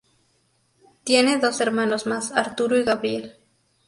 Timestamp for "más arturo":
2.07-2.75